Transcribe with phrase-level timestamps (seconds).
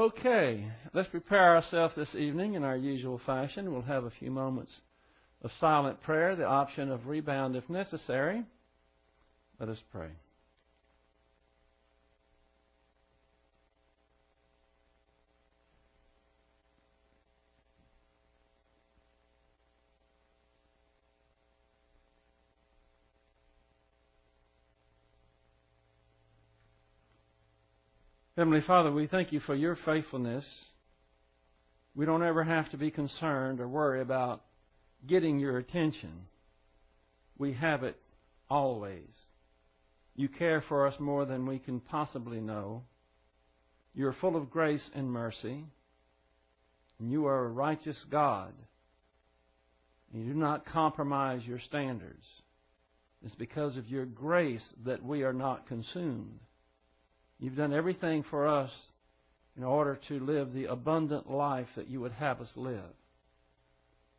[0.00, 3.70] Okay, let's prepare ourselves this evening in our usual fashion.
[3.70, 4.72] We'll have a few moments
[5.42, 8.42] of silent prayer, the option of rebound if necessary.
[9.58, 10.08] Let us pray.
[28.40, 30.46] Heavenly Father, we thank you for your faithfulness.
[31.94, 34.40] We don't ever have to be concerned or worry about
[35.06, 36.22] getting your attention.
[37.36, 37.98] We have it
[38.48, 39.10] always.
[40.16, 42.84] You care for us more than we can possibly know.
[43.94, 45.66] You are full of grace and mercy.
[46.98, 48.54] And you are a righteous God.
[50.14, 52.24] You do not compromise your standards.
[53.22, 56.40] It's because of your grace that we are not consumed.
[57.40, 58.70] You've done everything for us
[59.56, 62.94] in order to live the abundant life that you would have us live.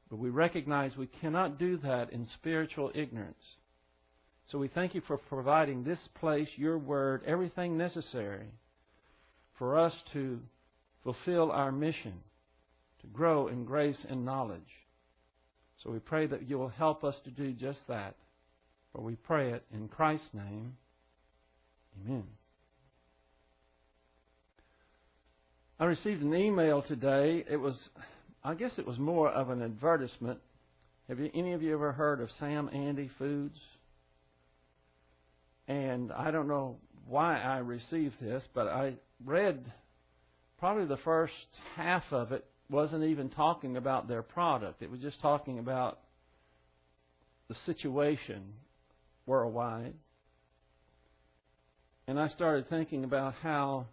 [0.09, 3.43] But we recognize we cannot do that in spiritual ignorance.
[4.51, 8.47] So we thank you for providing this place, your word, everything necessary
[9.57, 10.39] for us to
[11.03, 12.15] fulfill our mission,
[13.01, 14.61] to grow in grace and knowledge.
[15.83, 18.15] So we pray that you will help us to do just that.
[18.91, 20.75] For we pray it in Christ's name.
[22.05, 22.23] Amen.
[25.81, 27.43] I received an email today.
[27.49, 27.75] It was,
[28.43, 30.37] I guess it was more of an advertisement.
[31.07, 33.57] Have you, any of you ever heard of Sam Andy Foods?
[35.67, 38.93] And I don't know why I received this, but I
[39.25, 39.65] read
[40.59, 41.33] probably the first
[41.75, 44.83] half of it wasn't even talking about their product.
[44.83, 45.97] It was just talking about
[47.49, 48.53] the situation
[49.25, 49.95] worldwide.
[52.05, 53.87] And I started thinking about how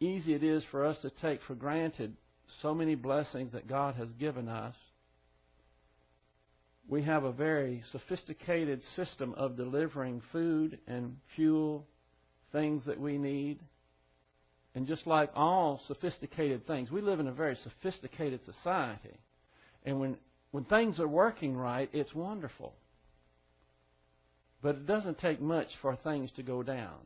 [0.00, 2.16] easy it is for us to take for granted
[2.62, 4.74] so many blessings that God has given us.
[6.88, 11.86] We have a very sophisticated system of delivering food and fuel,
[12.52, 13.58] things that we need.
[14.74, 19.18] And just like all sophisticated things, we live in a very sophisticated society.
[19.84, 20.16] And when,
[20.50, 22.74] when things are working right, it's wonderful.
[24.62, 26.98] But it doesn't take much for things to go down.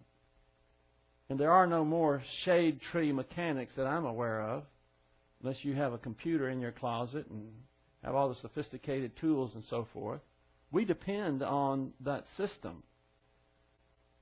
[1.31, 4.65] And there are no more shade tree mechanics that I'm aware of,
[5.41, 7.53] unless you have a computer in your closet and
[8.03, 10.21] have all the sophisticated tools and so forth.
[10.73, 12.83] We depend on that system.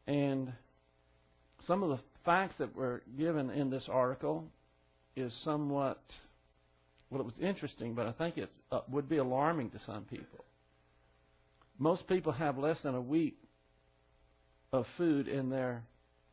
[0.07, 0.53] And
[1.67, 4.45] some of the facts that were given in this article
[5.17, 6.03] is somewhat,
[7.09, 10.45] well, it was interesting, but I think it uh, would be alarming to some people.
[11.79, 13.39] Most people have less than a week
[14.75, 15.85] of food in their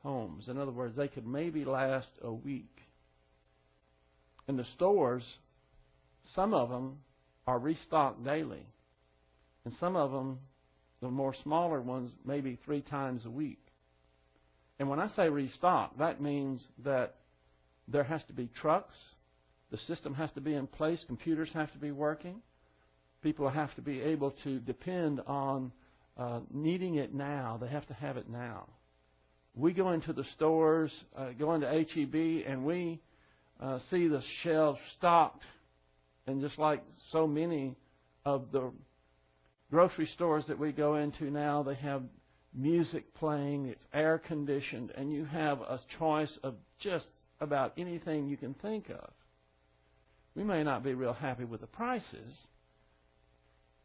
[0.05, 0.47] homes.
[0.47, 2.77] In other words, they could maybe last a week.
[4.47, 5.23] In the stores,
[6.35, 6.99] some of them
[7.47, 8.65] are restocked daily,
[9.65, 10.39] and some of them,
[11.01, 13.59] the more smaller ones, maybe three times a week.
[14.79, 17.15] And when I say restock, that means that
[17.87, 18.95] there has to be trucks,
[19.71, 22.41] the system has to be in place, computers have to be working,
[23.23, 25.71] people have to be able to depend on
[26.17, 27.57] uh, needing it now.
[27.59, 28.67] They have to have it now
[29.55, 32.99] we go into the stores, uh, go into HEB, and we
[33.61, 35.43] uh, see the shelves stocked.
[36.27, 37.75] And just like so many
[38.25, 38.71] of the
[39.71, 42.03] grocery stores that we go into now, they have
[42.53, 47.07] music playing, it's air conditioned, and you have a choice of just
[47.39, 49.09] about anything you can think of.
[50.35, 52.33] We may not be real happy with the prices,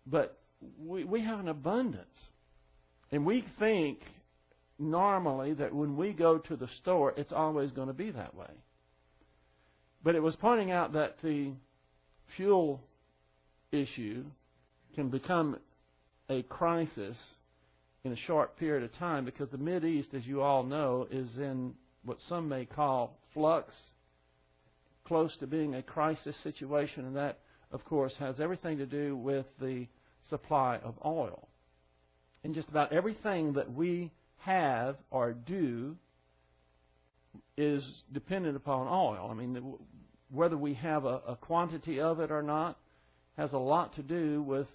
[0.06, 0.38] but
[0.84, 2.06] we, we have an abundance.
[3.12, 4.00] And we think
[4.80, 8.50] normally that when we go to the store, it's always going to be that way.
[10.02, 11.52] But it was pointing out that the
[12.36, 12.80] fuel
[13.70, 14.24] issue
[14.94, 15.58] can become
[16.28, 17.16] a crisis
[18.04, 21.28] in a short period of time because the Mid East, as you all know, is
[21.36, 21.74] in
[22.04, 23.74] what some may call flux,
[25.04, 27.40] close to being a crisis situation, and that,
[27.72, 29.86] of course, has everything to do with the
[30.30, 31.48] supply of oil.
[32.42, 34.10] And just about everything that we
[34.40, 35.96] have or do
[37.56, 37.82] is
[38.12, 39.28] dependent upon oil.
[39.30, 39.74] I mean,
[40.30, 42.78] whether we have a, a quantity of it or not
[43.36, 44.66] has a lot to do with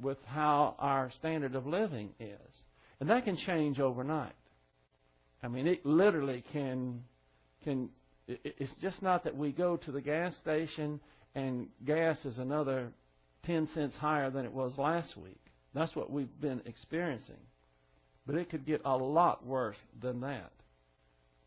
[0.00, 2.52] with how our standard of living is,
[3.00, 4.34] and that can change overnight.
[5.42, 7.02] I mean, it literally can
[7.64, 7.88] can.
[8.28, 11.00] It's just not that we go to the gas station
[11.36, 12.88] and gas is another
[13.44, 15.40] ten cents higher than it was last week.
[15.74, 17.36] That's what we've been experiencing.
[18.26, 20.52] But it could get a lot worse than that.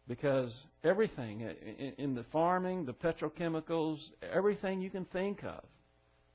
[0.09, 0.51] because
[0.83, 1.47] everything
[1.99, 3.99] in the farming, the petrochemicals,
[4.33, 5.63] everything you can think of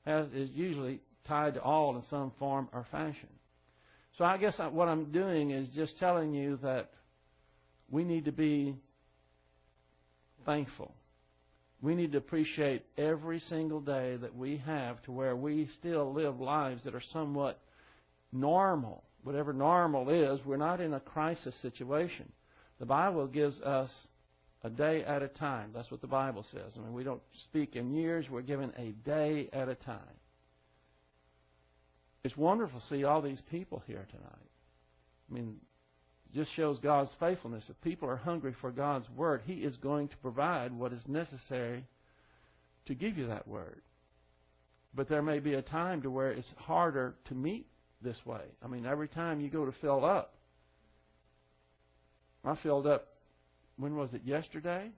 [0.05, 3.27] has, is usually tied to all in some form or fashion.
[4.17, 6.91] So I guess what I'm doing is just telling you that
[7.91, 8.75] we need to be
[10.45, 10.93] thankful.
[11.81, 16.39] We need to appreciate every single day that we have to where we still live
[16.39, 17.59] lives that are somewhat
[18.31, 19.03] normal.
[19.25, 22.31] Whatever normal is, we're not in a crisis situation.
[22.79, 23.89] The Bible gives us
[24.61, 25.71] a day at a time.
[25.73, 26.73] That's what the Bible says.
[26.75, 29.97] I mean, we don't speak in years, we're given a day at a time.
[32.23, 34.49] It's wonderful to see all these people here tonight.
[35.31, 35.55] I mean,
[36.31, 37.63] it just shows God's faithfulness.
[37.67, 41.83] If people are hungry for God's Word, He is going to provide what is necessary
[42.85, 43.81] to give you that Word.
[44.93, 47.65] But there may be a time to where it's harder to meet
[48.01, 48.41] this way.
[48.63, 50.33] I mean, every time you go to fill up,
[52.43, 53.07] I filled up,
[53.77, 54.89] when was it, yesterday?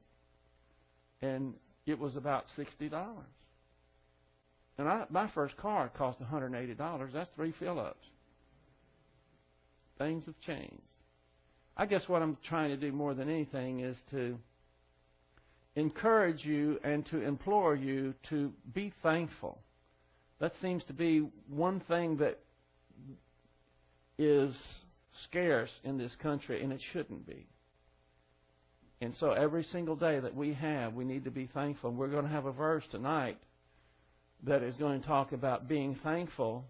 [1.21, 1.53] And
[1.85, 2.91] it was about $60.
[4.77, 7.13] And I, my first car cost $180.
[7.13, 8.05] That's three fill ups.
[9.97, 10.81] Things have changed.
[11.75, 14.37] I guess what I'm trying to do more than anything is to
[15.75, 19.59] encourage you and to implore you to be thankful.
[20.39, 22.39] That seems to be one thing that
[24.17, 24.55] is
[25.25, 27.47] scarce in this country, and it shouldn't be.
[28.99, 31.91] And so every single day that we have, we need to be thankful.
[31.91, 33.37] We're going to have a verse tonight
[34.43, 36.65] that is going to talk about being thankful.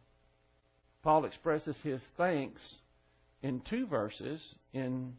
[1.03, 2.61] Paul expresses his thanks
[3.43, 4.41] in two verses
[4.73, 5.13] in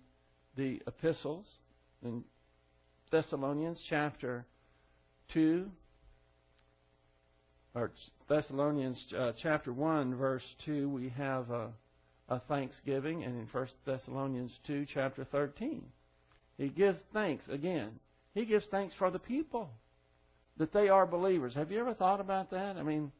[0.57, 1.47] the epistles
[2.03, 2.25] in
[3.11, 4.45] Thessalonians chapter
[5.33, 5.67] 2
[7.79, 7.91] or
[8.29, 11.71] Thessalonians uh, chapter 1 verse 2 we have a,
[12.29, 15.85] a thanksgiving and in 1 Thessalonians 2 chapter 13
[16.57, 17.93] he gives thanks again
[18.35, 19.71] he gives thanks for the people
[20.59, 21.55] that they are believers.
[21.55, 22.77] Have you ever thought about that?
[22.77, 23.11] I mean,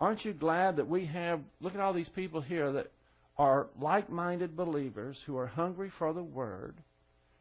[0.00, 2.90] aren't you glad that we have, look at all these people here that
[3.38, 6.76] are like minded believers who are hungry for the Word.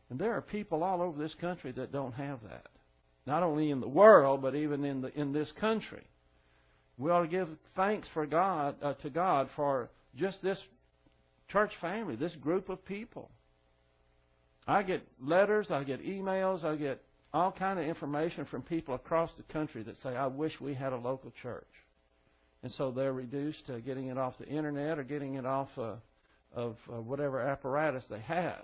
[0.09, 2.67] And there are people all over this country that don't have that.
[3.25, 6.03] Not only in the world, but even in, the, in this country.
[7.01, 10.59] We ought to give thanks for God uh, to God for just this
[11.51, 13.31] church family, this group of people.
[14.67, 17.01] I get letters, I get emails, I get
[17.33, 20.93] all kind of information from people across the country that say, "I wish we had
[20.93, 21.65] a local church,"
[22.61, 25.95] and so they're reduced to getting it off the internet or getting it off uh,
[26.53, 28.61] of uh, whatever apparatus they have.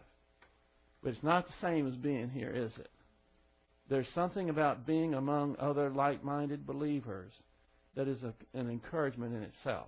[1.02, 2.92] But it's not the same as being here, is it?
[3.90, 7.32] There's something about being among other like-minded believers
[7.98, 9.88] that is a, an encouragement in itself.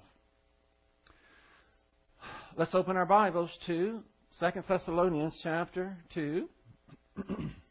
[2.58, 4.02] Let's open our Bibles to
[4.40, 6.50] Second Thessalonians chapter 2.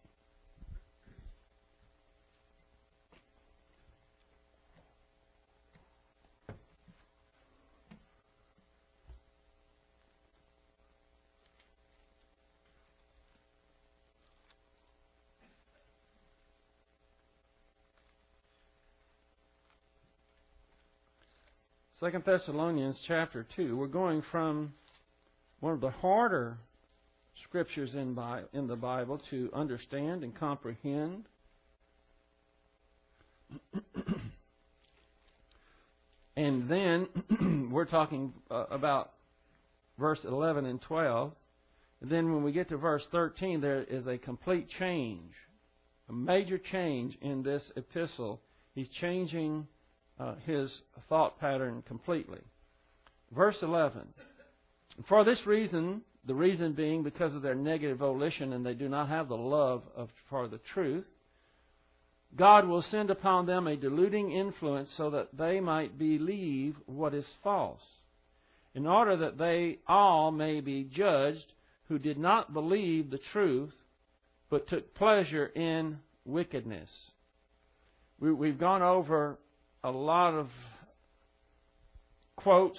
[22.00, 23.76] Second Thessalonians chapter two.
[23.76, 24.72] We're going from
[25.58, 26.56] one of the harder
[27.42, 28.16] scriptures in,
[28.52, 31.24] in the Bible to understand and comprehend.
[36.36, 39.14] and then we're talking uh, about
[39.98, 41.32] verse 11 and 12.
[42.00, 45.32] And then when we get to verse 13, there is a complete change,
[46.08, 48.40] a major change in this epistle.
[48.76, 49.66] He's changing
[50.18, 50.70] uh, his
[51.08, 52.40] thought pattern completely.
[53.34, 54.02] Verse 11.
[55.08, 59.08] For this reason, the reason being because of their negative volition and they do not
[59.08, 61.04] have the love of, for the truth,
[62.36, 67.24] God will send upon them a deluding influence so that they might believe what is
[67.42, 67.82] false,
[68.74, 71.52] in order that they all may be judged
[71.88, 73.72] who did not believe the truth,
[74.50, 76.88] but took pleasure in wickedness.
[78.20, 79.38] We, have gone over
[79.88, 80.48] a lot of
[82.36, 82.78] quotes,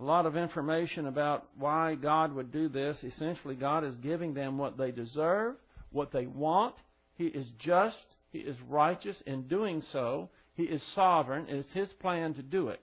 [0.00, 2.96] a lot of information about why God would do this.
[3.02, 5.56] Essentially, God is giving them what they deserve,
[5.90, 6.74] what they want.
[7.16, 7.96] He is just,
[8.30, 10.30] He is righteous in doing so.
[10.54, 12.80] He is sovereign, it's His plan to do it.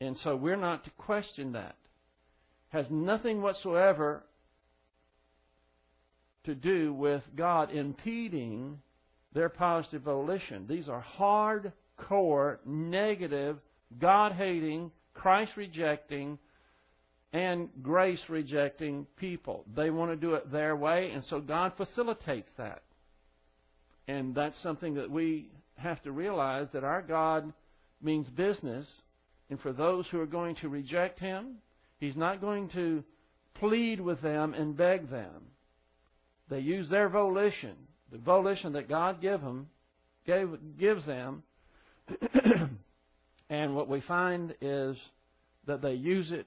[0.00, 1.76] And so we're not to question that.
[2.68, 4.24] Has nothing whatsoever
[6.44, 8.78] to do with God impeding
[9.32, 10.66] their positive volition.
[10.68, 13.58] These are hard core, negative,
[13.98, 16.38] God hating, Christ rejecting,
[17.32, 19.64] and grace rejecting people.
[19.74, 22.82] They want to do it their way, and so God facilitates that.
[24.06, 27.52] And that's something that we have to realize that our God
[28.02, 28.86] means business,
[29.50, 31.56] and for those who are going to reject Him,
[31.98, 33.02] He's not going to
[33.54, 35.42] plead with them and beg them.
[36.50, 37.74] They use their volition,
[38.12, 39.68] the volition that God give them,
[40.26, 40.48] gave,
[40.78, 41.42] gives them,
[43.50, 44.96] and what we find is
[45.66, 46.46] that they use it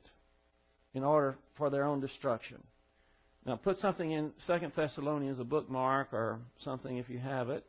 [0.94, 2.58] in order for their own destruction.
[3.46, 7.66] Now, put something in Second Thessalonians, a bookmark or something if you have it,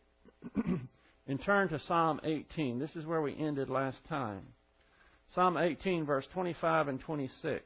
[1.27, 2.79] and turn to Psalm 18.
[2.79, 4.43] This is where we ended last time.
[5.35, 7.63] Psalm 18, verse 25 and 26.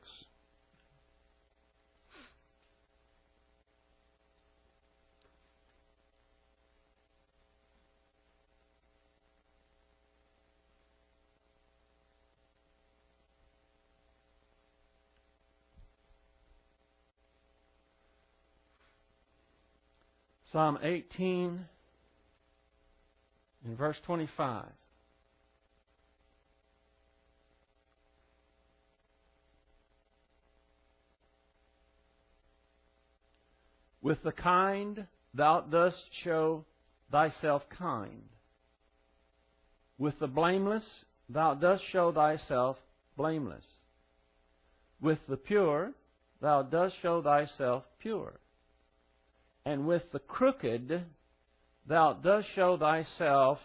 [20.52, 21.64] Psalm 18
[23.64, 24.66] in verse 25.
[34.02, 36.66] With the kind thou dost show
[37.10, 38.24] thyself kind.
[39.96, 40.84] With the blameless
[41.30, 42.76] thou dost show thyself
[43.16, 43.64] blameless.
[45.00, 45.92] With the pure
[46.42, 48.34] thou dost show thyself pure
[49.64, 51.04] and with the crooked
[51.86, 53.58] thou dost show thyself.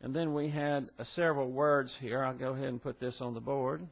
[0.00, 2.24] And then we had uh, several words here.
[2.24, 3.86] I'll go ahead and put this on the board.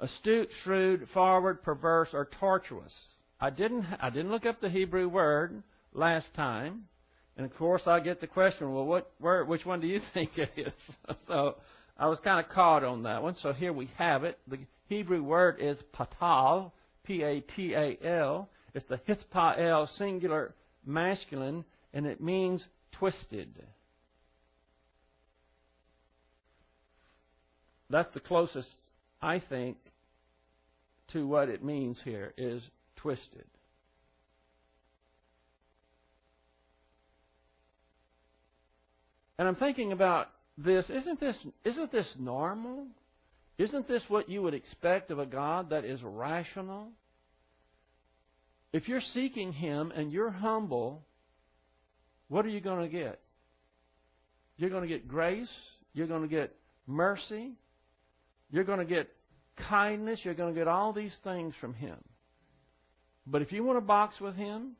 [0.00, 2.92] Astute, shrewd, forward, perverse, or tortuous.
[3.40, 3.86] I didn't.
[4.00, 6.84] I didn't look up the Hebrew word last time,
[7.36, 8.72] and of course I get the question.
[8.72, 9.46] Well, what word?
[9.46, 10.72] Which one do you think it is?
[11.28, 11.56] so
[11.98, 13.36] I was kind of caught on that one.
[13.42, 14.38] So here we have it.
[14.48, 16.72] The Hebrew word is patal,
[17.04, 18.48] P-A-T-A-L.
[18.74, 23.48] It's the hithpael singular masculine, and it means twisted.
[27.88, 28.68] That's the closest,
[29.20, 29.76] I think,
[31.12, 32.62] to what it means here is
[32.96, 33.44] twisted.
[39.38, 40.84] And I'm thinking about this.
[40.88, 42.86] Isn't this isn't this normal?
[43.58, 46.88] Isn't this what you would expect of a God that is rational?
[48.72, 51.04] If you're seeking Him and you're humble,
[52.28, 53.20] what are you going to get?
[54.56, 55.48] You're going to get grace.
[55.92, 56.54] You're going to get
[56.86, 57.52] mercy.
[58.50, 59.08] You're going to get
[59.68, 60.20] kindness.
[60.22, 61.96] You're going to get all these things from Him.
[63.26, 64.72] But if you want to box with Him,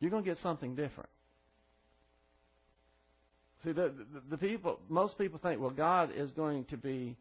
[0.00, 1.10] you're going to get something different.
[3.64, 7.16] See, the, the, the people, most people think, well, God is going to be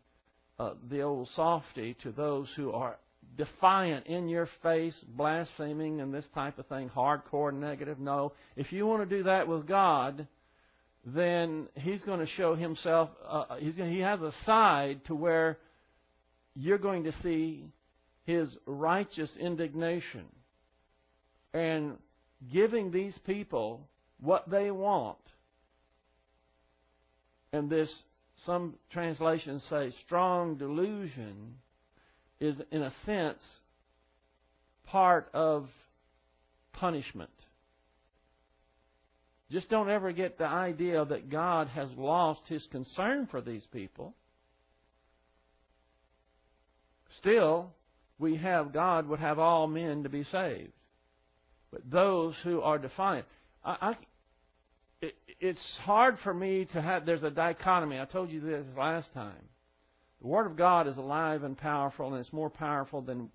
[0.58, 2.98] uh, the old softy to those who are
[3.38, 8.00] defiant, in your face, blaspheming, and this type of thing, hardcore negative.
[8.00, 8.34] No.
[8.56, 10.28] If you want to do that with God,
[11.06, 15.58] then He's going to show Himself, uh, he's going, He has a side to where
[16.56, 17.66] you're going to see
[18.26, 20.26] His righteous indignation
[21.54, 21.98] and
[22.52, 23.88] giving these people
[24.20, 25.18] what they want.
[27.54, 27.90] And this,
[28.46, 31.56] some translations say, strong delusion
[32.42, 33.40] is, in a sense,
[34.86, 35.70] part of
[36.74, 37.30] punishment.
[39.52, 44.16] Just don't ever get the idea that God has lost his concern for these people.
[47.20, 47.72] Still,
[48.18, 50.72] we have God would have all men to be saved.
[51.72, 53.26] But those who are defiant,
[53.64, 53.98] I, I,
[55.02, 57.06] it, it's hard for me to have.
[57.06, 58.00] There's a dichotomy.
[58.00, 59.50] I told you this last time.
[60.22, 63.30] The Word of God is alive and powerful, and it's more powerful than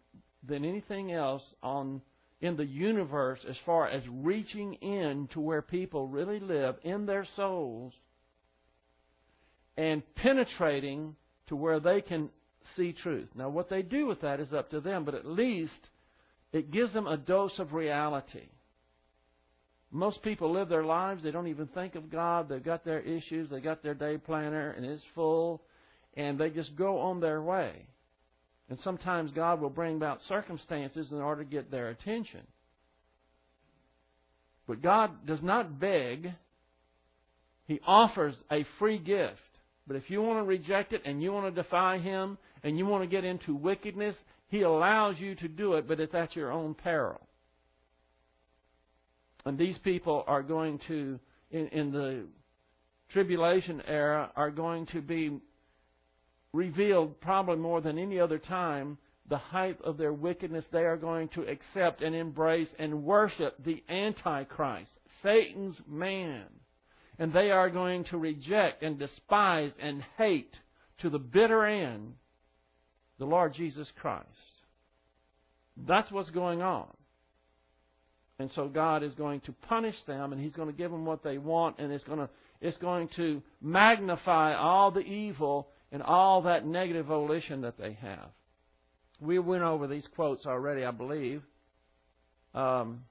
[0.47, 2.01] than anything else on
[2.41, 7.27] in the universe as far as reaching in to where people really live in their
[7.35, 7.93] souls
[9.77, 11.17] and penetrating
[11.49, 12.31] to where they can
[12.77, 13.29] see truth.
[13.35, 15.73] Now, what they do with that is up to them, but at least
[16.53, 18.49] it gives them a dose of reality.
[19.91, 22.49] Most people live their lives, they don't even think of God.
[22.49, 25.63] They've got their issues, they've got their day planner, and it's full
[26.17, 27.87] and they just go on their way.
[28.69, 32.41] And sometimes God will bring about circumstances in order to get their attention.
[34.67, 36.33] But God does not beg,
[37.67, 39.39] He offers a free gift.
[39.87, 42.87] But if you want to reject it and you want to defy Him and you
[42.87, 44.17] want to get into wickedness,
[44.49, 47.21] He allows you to do it, but it's at your own peril.
[49.45, 51.21] And these people are going to,
[51.53, 52.25] in, in the
[53.13, 55.39] tribulation era, are going to be
[56.57, 58.99] revealed probably more than any other time
[59.29, 60.65] the height of their wickedness.
[60.73, 64.91] They are going to accept and embrace and worship the Antichrist,
[65.23, 66.45] Satan's man.
[67.19, 70.55] And they are going to reject and despise and hate
[71.01, 72.15] to the bitter end
[73.19, 74.27] the Lord Jesus Christ.
[75.87, 76.89] That's what's going on.
[78.39, 81.25] And so God is going to punish them and He's going to give them what
[81.25, 82.29] they want and it's going to,
[82.61, 88.29] it's going to magnify all the evil and all that negative volition that they have.
[89.19, 91.41] We went over these quotes already, I believe.
[92.55, 93.05] Um,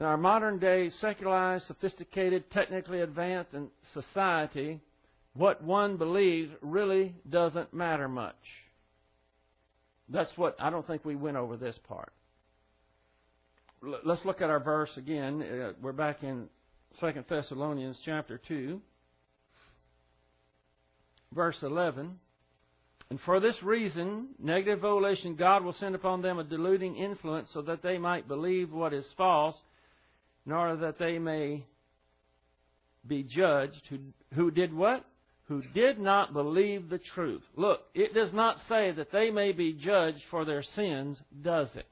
[0.00, 3.52] in our modern day, secularized, sophisticated, technically advanced
[3.92, 4.80] society,
[5.34, 8.34] what one believes really doesn't matter much.
[10.08, 12.12] That's what I don't think we went over this part.
[14.04, 15.42] Let's look at our verse again.
[15.44, 16.48] Uh, we're back in
[17.00, 18.80] Second Thessalonians chapter two,
[21.34, 22.18] verse eleven.
[23.10, 27.62] And for this reason, negative volition, God will send upon them a deluding influence so
[27.62, 29.56] that they might believe what is false,
[30.46, 31.64] in order that they may
[33.06, 33.98] be judged who,
[34.34, 35.04] who did what?
[35.46, 37.42] who did not believe the truth.
[37.54, 41.86] Look, it does not say that they may be judged for their sins, does it?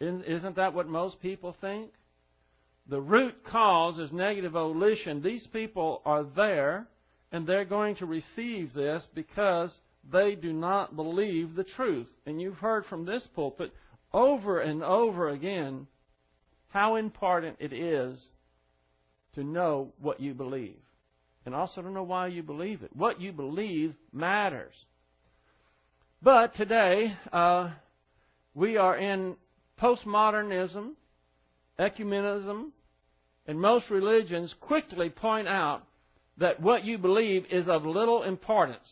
[0.00, 1.90] Isn't that what most people think?
[2.88, 5.22] The root cause is negative volition.
[5.22, 6.86] These people are there,
[7.32, 9.70] and they're going to receive this because
[10.12, 12.08] they do not believe the truth.
[12.26, 13.72] And you've heard from this pulpit
[14.12, 15.86] over and over again
[16.68, 18.18] how important it is
[19.34, 20.76] to know what you believe
[21.46, 22.94] and also to know why you believe it.
[22.94, 24.74] What you believe matters.
[26.22, 27.70] But today, uh,
[28.54, 29.36] we are in
[29.80, 30.92] postmodernism,
[31.78, 32.70] ecumenism,
[33.46, 35.82] and most religions quickly point out
[36.38, 38.86] that what you believe is of little importance.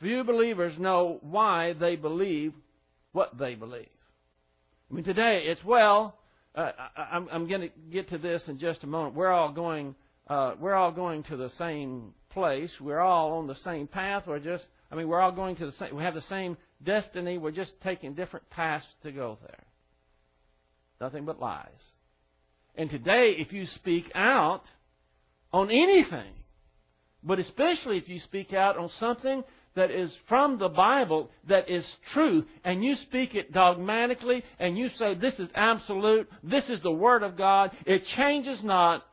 [0.00, 2.52] Few believers know why they believe
[3.12, 3.88] what they believe.
[4.90, 6.18] I mean, today it's well.
[6.54, 9.14] Uh, I, I'm, I'm going to get to this in just a moment.
[9.14, 9.94] We're all going
[10.28, 12.70] uh, we're all going to the same place.
[12.80, 14.24] We're all on the same path.
[14.26, 17.38] We're just, I mean, we're all going to the same, we have the same destiny.
[17.38, 19.64] We're just taking different paths to go there.
[21.00, 21.68] Nothing but lies.
[22.74, 24.62] And today, if you speak out
[25.52, 26.32] on anything,
[27.22, 31.84] but especially if you speak out on something that is from the Bible, that is
[32.12, 36.90] truth, and you speak it dogmatically, and you say, This is absolute, this is the
[36.90, 39.04] Word of God, it changes not,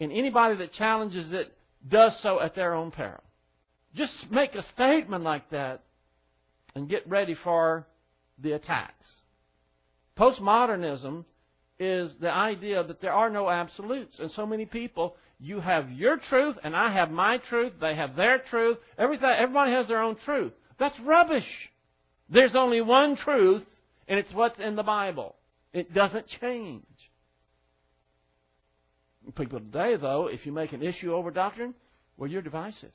[0.00, 1.52] and anybody that challenges it
[1.88, 3.22] does so at their own peril.
[3.94, 5.82] Just make a statement like that
[6.74, 7.86] and get ready for
[8.38, 8.92] the attacks.
[10.18, 11.24] Postmodernism
[11.78, 14.18] is the idea that there are no absolutes.
[14.18, 18.16] And so many people, you have your truth and I have my truth, they have
[18.16, 20.52] their truth, everything, everybody has their own truth.
[20.78, 21.46] That's rubbish.
[22.28, 23.62] There's only one truth,
[24.08, 25.36] and it's what's in the Bible.
[25.72, 26.82] It doesn't change.
[29.36, 31.74] People today, though, if you make an issue over doctrine,
[32.16, 32.92] well, you're divisive.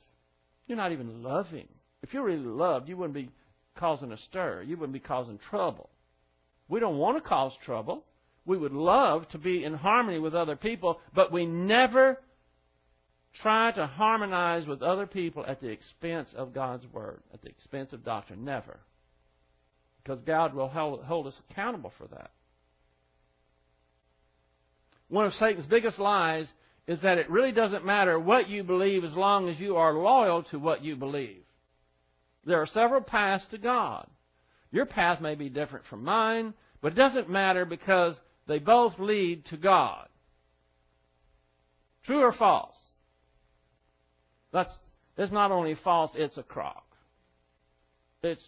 [0.66, 1.68] You're not even loving.
[2.02, 3.30] If you really loved, you wouldn't be
[3.76, 4.62] causing a stir.
[4.62, 5.90] You wouldn't be causing trouble.
[6.68, 8.04] We don't want to cause trouble.
[8.44, 12.18] We would love to be in harmony with other people, but we never
[13.40, 17.92] try to harmonize with other people at the expense of God's Word, at the expense
[17.92, 18.44] of doctrine.
[18.44, 18.80] Never.
[20.02, 22.32] Because God will hold us accountable for that.
[25.08, 26.46] One of Satan's biggest lies
[26.88, 30.42] is that it really doesn't matter what you believe as long as you are loyal
[30.44, 31.44] to what you believe.
[32.44, 34.08] There are several paths to God.
[34.72, 39.46] Your path may be different from mine, but it doesn't matter because they both lead
[39.46, 40.08] to God.
[42.04, 42.74] True or false?
[44.52, 44.72] That's
[45.16, 46.84] it's not only false, it's a crock.
[48.22, 48.42] It's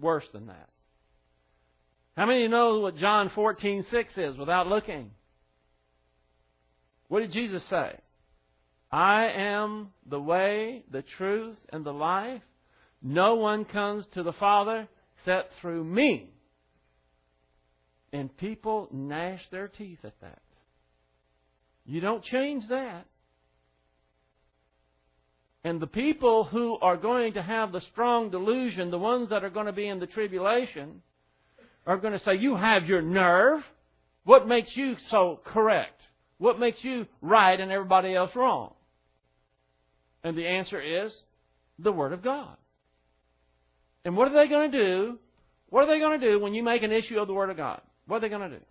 [0.00, 0.68] worse than that.
[2.16, 5.10] How many know what John 14:6 is without looking?
[7.08, 7.98] What did Jesus say?
[8.90, 12.42] I am the way, the truth, and the life.
[13.02, 16.31] No one comes to the Father except through me.
[18.12, 20.42] And people gnash their teeth at that.
[21.86, 23.06] You don't change that.
[25.64, 29.50] And the people who are going to have the strong delusion, the ones that are
[29.50, 31.02] going to be in the tribulation,
[31.86, 33.60] are going to say, You have your nerve.
[34.24, 36.00] What makes you so correct?
[36.38, 38.74] What makes you right and everybody else wrong?
[40.24, 41.12] And the answer is
[41.78, 42.56] the Word of God.
[44.04, 45.18] And what are they going to do?
[45.70, 47.56] What are they going to do when you make an issue of the Word of
[47.56, 47.80] God?
[48.12, 48.64] What are they going to do?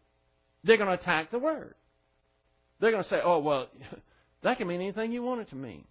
[0.63, 1.73] They're going to attack the Word.
[2.79, 3.69] They're going to say, oh, well,
[4.43, 5.83] That can mean anything you want it to mean.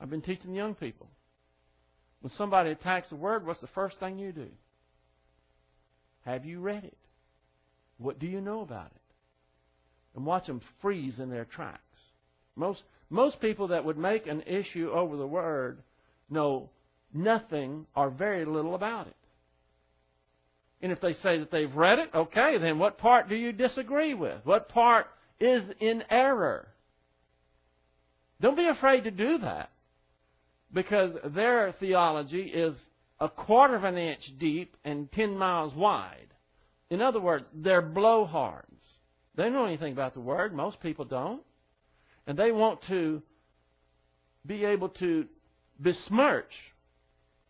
[0.00, 1.08] I've been teaching young people.
[2.20, 4.46] When somebody attacks the Word, what's the first thing you do?
[6.24, 6.98] Have you read it?
[7.98, 9.02] What do you know about it?
[10.14, 11.80] And watch them freeze in their tracks.
[12.54, 15.82] Most, most people that would make an issue over the Word
[16.30, 16.70] know
[17.12, 19.16] nothing or very little about it.
[20.84, 24.12] And if they say that they've read it, okay, then what part do you disagree
[24.12, 24.44] with?
[24.44, 25.06] What part
[25.40, 26.68] is in error?
[28.42, 29.70] Don't be afraid to do that
[30.70, 32.74] because their theology is
[33.18, 36.34] a quarter of an inch deep and 10 miles wide.
[36.90, 38.66] In other words, they're blowhards.
[39.36, 40.52] They don't know anything about the Word.
[40.52, 41.40] Most people don't.
[42.26, 43.22] And they want to
[44.44, 45.24] be able to
[45.80, 46.52] besmirch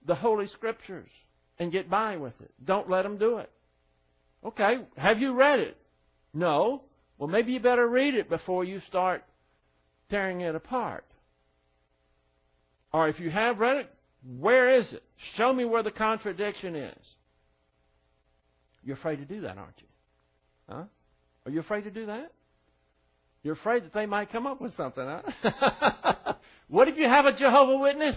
[0.07, 1.11] the Holy Scriptures
[1.59, 2.51] and get by with it.
[2.65, 3.51] Don't let them do it.
[4.45, 5.77] Okay, have you read it?
[6.33, 6.83] No.
[7.19, 9.25] Well, maybe you better read it before you start
[10.11, 11.05] tearing it apart.
[12.93, 13.91] Or if you have read it,
[14.39, 15.03] where is it?
[15.37, 17.07] Show me where the contradiction is.
[18.85, 19.87] You're afraid to do that, aren't you?
[20.69, 20.85] Huh?
[21.47, 22.33] Are you afraid to do that?
[23.43, 26.35] You're afraid that they might come up with something, huh?
[26.69, 28.17] what if you have a Jehovah Witness?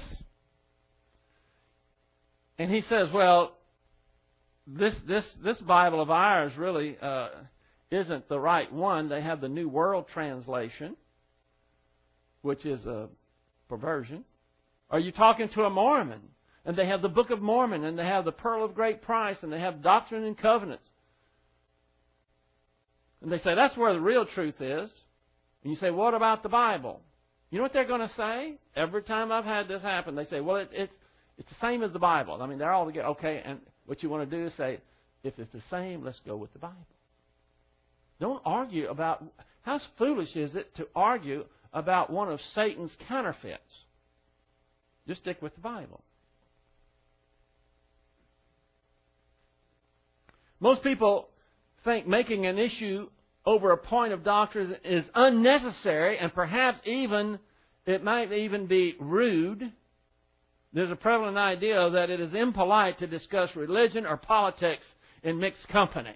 [2.60, 3.56] And he says, well,
[4.65, 7.30] this this this Bible of ours really uh,
[7.91, 9.10] isn't the right one.
[9.10, 10.98] They have the New World Translation,
[12.41, 13.08] which is a
[13.70, 14.26] perversion.
[14.89, 16.22] Are you talking to a Mormon?
[16.65, 19.38] And they have the Book of Mormon, and they have the Pearl of Great Price,
[19.41, 20.84] and they have Doctrine and Covenants.
[23.22, 24.89] And they say, that's where the real truth is.
[25.63, 27.00] And you say, what about the Bible?
[27.50, 28.56] You know what they're going to say?
[28.76, 30.93] Every time I've had this happen, they say, well, it, it's,
[31.38, 32.41] it's the same as the Bible.
[32.41, 33.10] I mean, they're all together.
[33.10, 34.80] Okay, and what you want to do is say,
[35.23, 36.76] if it's the same, let's go with the Bible.
[38.19, 39.23] Don't argue about,
[39.62, 43.62] how foolish is it to argue about one of Satan's counterfeits?
[45.08, 46.02] Just stick with the Bible.
[50.60, 51.30] Most people
[51.84, 53.10] think making an issue
[53.45, 57.39] over a point of doctrine is unnecessary and perhaps even
[57.86, 59.71] it might even be rude.
[60.73, 64.86] There's a prevalent idea that it is impolite to discuss religion or politics
[65.23, 66.15] in mixed company.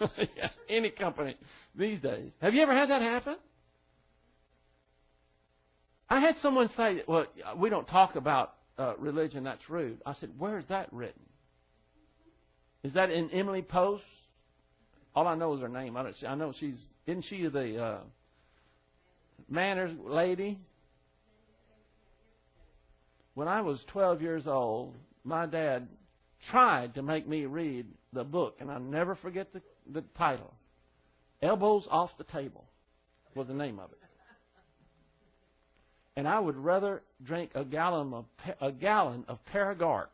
[0.00, 1.36] yeah, any company
[1.74, 2.30] these days.
[2.40, 3.36] Have you ever had that happen?
[6.08, 9.44] I had someone say, "Well, we don't talk about uh, religion.
[9.44, 11.22] That's rude." I said, "Where is that written?
[12.82, 14.04] Is that in Emily Post?
[15.14, 15.96] All I know is her name.
[15.96, 16.16] I don't.
[16.26, 16.76] I know she's.
[17.06, 17.98] Isn't she the uh,
[19.50, 20.58] manners lady?
[23.38, 25.86] When I was 12 years old, my dad
[26.50, 30.52] tried to make me read the book, and I'll never forget the, the title.
[31.40, 32.64] Elbows Off the Table
[33.36, 33.98] was the name of it
[36.16, 38.24] and I would rather drink a gallon of
[38.60, 40.08] a gallon of Paragard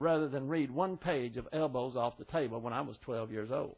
[0.00, 3.52] rather than read one page of elbows off the table when I was 12 years
[3.52, 3.76] old.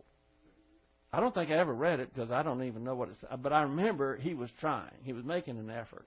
[1.12, 3.42] I don't think I ever read it because I don't even know what it's.
[3.42, 4.94] But I remember he was trying.
[5.04, 6.06] He was making an effort.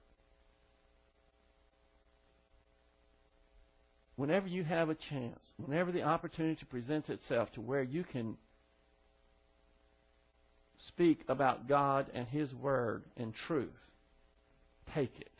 [4.16, 8.36] Whenever you have a chance, whenever the opportunity presents itself to where you can
[10.88, 13.70] speak about God and His Word and truth,
[14.94, 15.32] take it.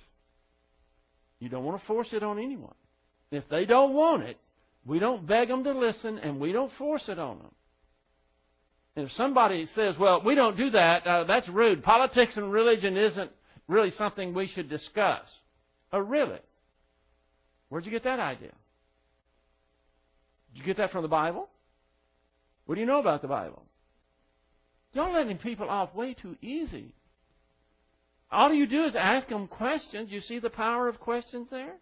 [1.39, 2.75] You don't want to force it on anyone.
[3.31, 4.39] If they don't want it,
[4.87, 7.51] we don't beg them to listen and we don't force it on them.
[8.95, 11.83] And if somebody says, well, we don't do that, uh, that's rude.
[11.83, 13.31] Politics and religion isn't
[13.69, 15.23] really something we should discuss.
[15.93, 16.41] Oh, really?
[17.69, 18.53] Where'd you get that idea?
[20.53, 21.49] Did you get that from the Bible?
[22.67, 23.65] What do you know about the Bible?
[24.93, 26.95] Y'all letting people off way too easy.
[28.31, 30.11] All you do is ask them questions.
[30.11, 31.75] You see the power of questions there?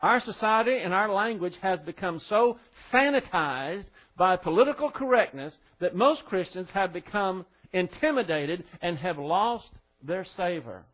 [0.00, 2.58] Our society and our language has become so
[2.92, 9.70] sanitized by political correctness that most Christians have become intimidated and have lost
[10.02, 10.84] their savor.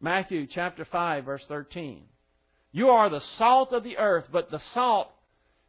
[0.00, 2.02] Matthew chapter 5 verse 13.
[2.72, 5.10] You are the salt of the earth, but the salt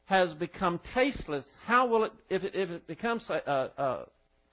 [0.06, 4.06] has become tasteless how will it, if it, if it becomes uh, uh,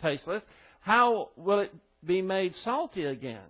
[0.03, 0.43] tasteless,
[0.81, 1.73] how will it
[2.05, 3.47] be made salty again?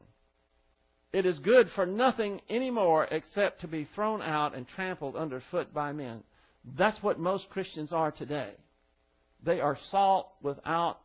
[1.15, 5.93] It is good for nothing anymore except to be thrown out and trampled underfoot by
[5.93, 6.23] men.
[6.77, 8.51] That's what most Christians are today.
[9.43, 10.99] They are salt without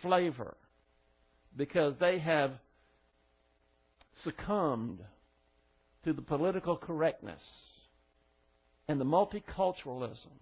[0.00, 0.56] flavor
[1.56, 2.52] because they have
[4.22, 5.00] succumbed
[6.04, 7.40] to the political correctness
[8.88, 10.38] and the multiculturalism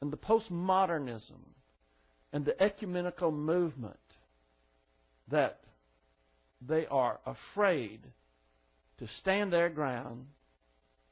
[0.00, 1.40] and the postmodernism
[2.32, 3.96] and the ecumenical movement
[5.30, 5.60] that
[6.66, 8.00] they are afraid
[8.98, 10.26] to stand their ground,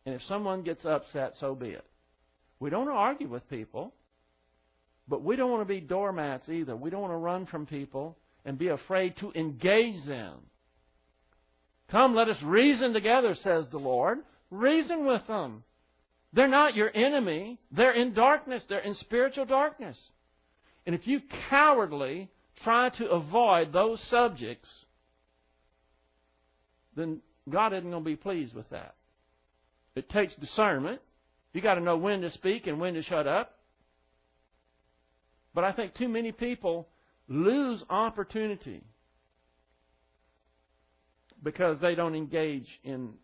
[0.07, 1.85] and if someone gets upset, so be it.
[2.61, 3.93] We don't argue with people,
[5.09, 6.77] but we don't want to be doormats either.
[6.77, 10.39] We don't want to run from people and be afraid to engage them.
[11.91, 14.19] Come, let us reason together, says the Lord.
[14.51, 15.65] Reason with them.
[16.33, 17.59] They're not your enemy.
[17.73, 18.63] They're in darkness.
[18.69, 19.97] They're in spiritual darkness.
[20.87, 22.31] And if you cowardly
[22.63, 24.69] try to avoid those subjects,
[26.95, 28.95] then God isn't going to be pleased with that.
[29.97, 31.01] It takes discernment.
[31.53, 33.57] You got to know when to speak and when to shut up.
[35.53, 36.89] But I think too many people
[37.29, 38.85] lose opportunity
[41.43, 43.15] because they don't engage in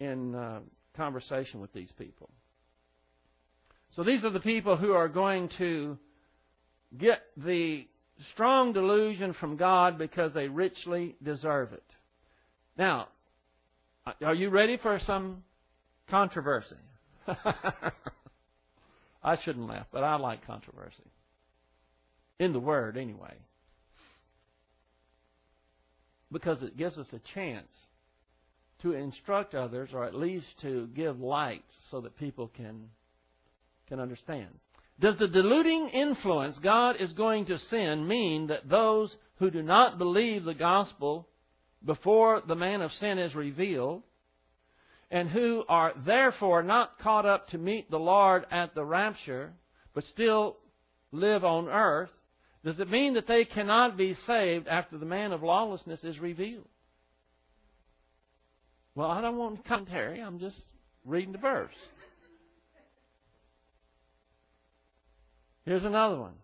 [0.00, 0.60] in uh,
[0.96, 2.28] conversation with these people.
[3.94, 5.98] So these are the people who are going to
[6.98, 7.86] get the
[8.32, 11.84] strong delusion from God because they richly deserve it.
[12.76, 13.08] Now,
[14.24, 15.44] are you ready for some
[16.10, 16.76] controversy?
[19.22, 21.04] I shouldn't laugh, but I like controversy.
[22.38, 23.34] In the Word, anyway.
[26.32, 27.68] Because it gives us a chance
[28.82, 32.88] to instruct others or at least to give light so that people can,
[33.88, 34.48] can understand.
[34.98, 39.98] Does the deluding influence God is going to send mean that those who do not
[39.98, 41.28] believe the gospel
[41.84, 44.02] before the man of sin is revealed,
[45.10, 49.52] and who are therefore not caught up to meet the Lord at the rapture,
[49.94, 50.56] but still
[51.10, 52.10] live on earth,
[52.64, 56.68] does it mean that they cannot be saved after the man of lawlessness is revealed?
[58.94, 60.20] Well, I don't want to commentary.
[60.20, 60.56] I'm just
[61.04, 61.74] reading the verse.
[65.64, 66.34] Here's another one.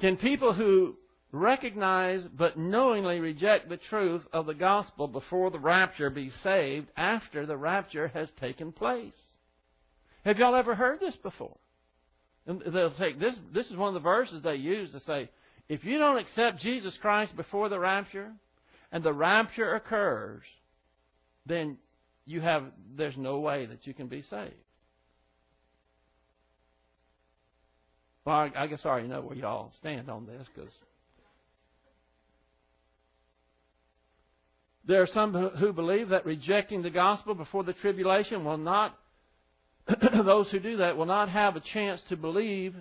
[0.00, 0.96] Can people who
[1.32, 7.44] recognize but knowingly reject the truth of the gospel before the rapture be saved after
[7.44, 9.12] the rapture has taken place?
[10.24, 11.56] Have y'all ever heard this before?
[12.46, 13.34] And they'll take this.
[13.52, 15.30] This is one of the verses they use to say,
[15.68, 18.32] if you don't accept Jesus Christ before the rapture,
[18.92, 20.42] and the rapture occurs,
[21.46, 21.78] then
[22.26, 22.64] you have
[22.96, 24.52] there's no way that you can be saved.
[28.24, 30.70] Well, I, I guess I already know where y'all stand on this because
[34.86, 38.98] there are some who believe that rejecting the gospel before the tribulation will not
[40.24, 42.74] those who do that will not have a chance to believe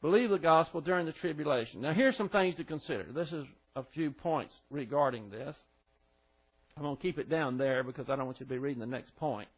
[0.00, 1.80] believe the gospel during the tribulation.
[1.80, 3.06] Now here's some things to consider.
[3.12, 3.44] This is
[3.74, 5.54] a few points regarding this.
[6.76, 8.78] I'm going to keep it down there because I don't want you to be reading
[8.78, 9.48] the next point.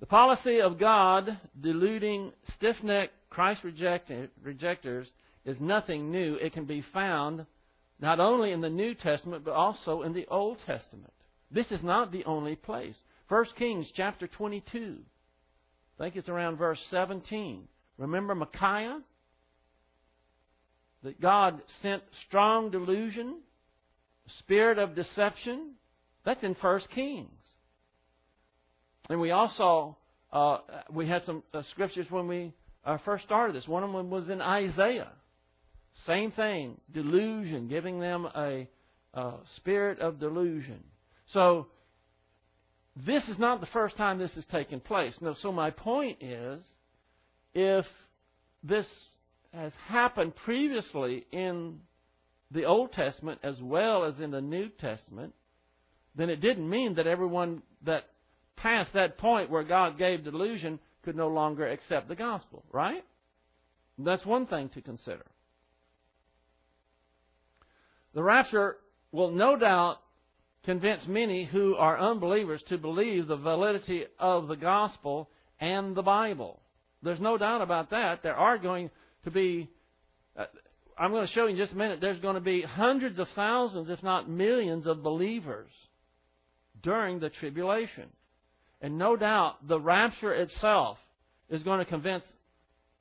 [0.00, 5.06] The policy of God deluding stiff necked Christ rejectors
[5.44, 6.34] is nothing new.
[6.34, 7.46] It can be found
[8.00, 11.12] not only in the New Testament but also in the Old Testament.
[11.50, 12.96] This is not the only place.
[13.30, 14.98] 1 Kings chapter 22.
[15.98, 17.68] I think it's around verse 17.
[17.96, 19.00] Remember Micaiah?
[21.04, 23.38] That God sent strong delusion,
[24.40, 25.74] spirit of deception.
[26.24, 27.30] That's in 1 Kings.
[29.08, 29.96] And we also
[30.32, 30.58] uh,
[30.92, 32.52] we had some uh, scriptures when we
[32.84, 33.66] uh, first started this.
[33.68, 35.12] One of them was in Isaiah.
[36.06, 38.68] Same thing, delusion, giving them a,
[39.14, 40.82] a spirit of delusion.
[41.32, 41.68] So
[42.96, 45.14] this is not the first time this has taken place.
[45.20, 46.60] No, so my point is,
[47.54, 47.86] if
[48.62, 48.86] this
[49.52, 51.80] has happened previously in
[52.50, 55.34] the Old Testament as well as in the New Testament,
[56.16, 58.04] then it didn't mean that everyone that
[58.56, 63.04] passed that point where God gave delusion could no longer accept the gospel, right?
[63.98, 65.24] That's one thing to consider.
[68.14, 68.76] The rapture
[69.12, 69.98] will no doubt
[70.64, 76.60] convince many who are unbelievers to believe the validity of the gospel and the Bible.
[77.02, 78.22] There's no doubt about that.
[78.22, 78.90] There are going
[79.24, 79.68] to be,
[80.36, 80.46] uh,
[80.98, 83.28] I'm going to show you in just a minute, there's going to be hundreds of
[83.34, 85.70] thousands, if not millions, of believers
[86.82, 88.08] during the tribulation.
[88.82, 90.98] And no doubt the rapture itself
[91.48, 92.24] is going to convince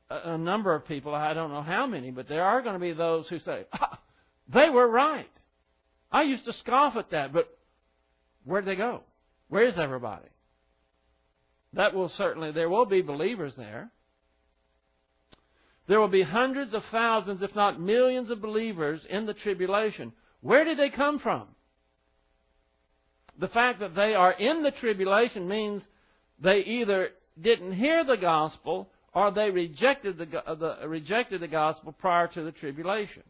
[0.09, 2.79] a, a number of people, I don't know how many, but there are going to
[2.79, 3.99] be those who say, ah,
[4.53, 5.29] they were right.
[6.11, 7.49] I used to scoff at that, but
[8.43, 9.03] where'd they go?
[9.47, 10.27] Where is everybody?
[11.73, 13.91] That will certainly, there will be believers there.
[15.87, 20.13] There will be hundreds of thousands, if not millions of believers in the tribulation.
[20.41, 21.47] Where did they come from?
[23.39, 25.81] the fact that they are in the tribulation means
[26.41, 27.09] they either
[27.41, 32.51] didn't hear the gospel or they rejected the, the, rejected the gospel prior to the
[32.51, 33.23] tribulation.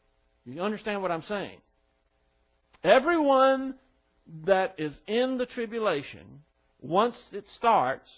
[0.45, 1.59] You understand what I'm saying?
[2.83, 3.75] Everyone
[4.45, 6.41] that is in the tribulation,
[6.81, 8.09] once it starts,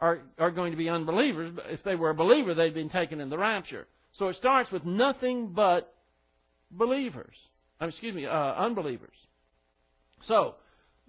[0.00, 1.52] are, are going to be unbelievers.
[1.54, 3.86] But If they were a believer, they'd been taken in the rapture.
[4.18, 5.94] So it starts with nothing but
[6.70, 7.34] believers.
[7.80, 9.14] Excuse me, uh, unbelievers.
[10.26, 10.56] So,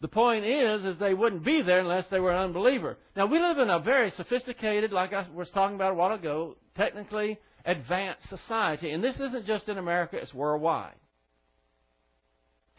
[0.02, 2.98] the point is, is they wouldn't be there unless they were an unbeliever.
[3.16, 6.56] Now we live in a very sophisticated, like I was talking about a while ago,
[6.78, 10.94] technically advanced society, and this isn't just in America; it's worldwide.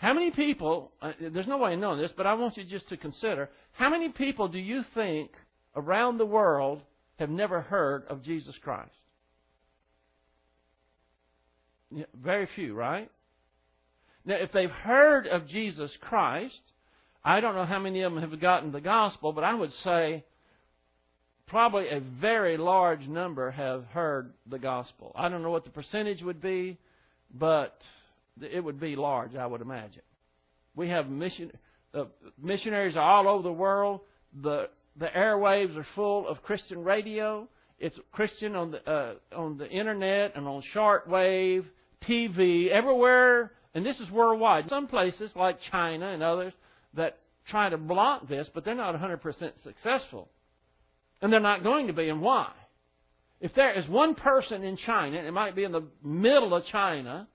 [0.01, 0.93] How many people?
[1.03, 3.91] Uh, there's no way of knowing this, but I want you just to consider: how
[3.91, 5.31] many people do you think
[5.77, 6.81] around the world
[7.19, 8.91] have never heard of Jesus Christ?
[12.15, 13.11] Very few, right?
[14.25, 16.63] Now, if they've heard of Jesus Christ,
[17.23, 20.25] I don't know how many of them have gotten the gospel, but I would say
[21.47, 25.13] probably a very large number have heard the gospel.
[25.15, 26.79] I don't know what the percentage would be,
[27.35, 27.77] but
[28.43, 30.03] it would be large, I would imagine.
[30.75, 31.53] We have mission,
[31.95, 32.05] uh,
[32.41, 34.01] missionaries all over the world.
[34.43, 37.49] The the airwaves are full of Christian radio.
[37.79, 41.65] It's Christian on the uh, on the internet and on shortwave,
[42.09, 44.69] TV, everywhere, and this is worldwide.
[44.69, 46.53] Some places like China and others,
[46.95, 50.29] that try to block this, but they're not 100% successful.
[51.23, 52.51] And they're not going to be, and why?
[53.41, 56.65] If there is one person in China, and it might be in the middle of
[56.67, 57.29] China,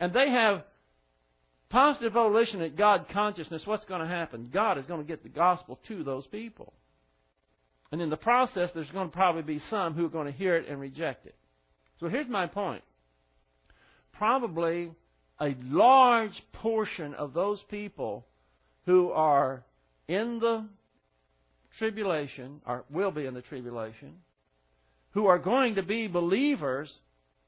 [0.00, 0.64] and they have
[1.68, 4.50] positive volition at God consciousness, what's going to happen?
[4.52, 6.72] God is going to get the gospel to those people.
[7.92, 10.56] And in the process, there's going to probably be some who are going to hear
[10.56, 11.34] it and reject it.
[12.00, 12.82] So here's my point.
[14.12, 14.90] Probably
[15.40, 18.26] a large portion of those people
[18.86, 19.62] who are
[20.08, 20.66] in the
[21.78, 24.16] tribulation, or will be in the tribulation,
[25.12, 26.90] who are going to be believers,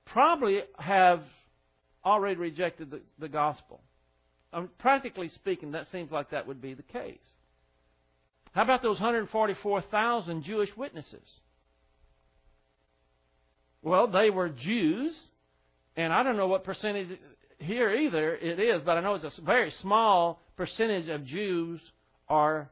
[0.06, 1.22] probably have
[2.04, 3.80] already rejected the, the gospel.
[4.52, 7.18] Um, practically speaking, that seems like that would be the case.
[8.52, 11.26] How about those 144,000 Jewish witnesses?
[13.82, 15.14] Well, they were Jews,
[15.96, 17.18] and I don't know what percentage
[17.58, 21.80] here either it is, but I know it's a very small percentage of Jews
[22.28, 22.70] are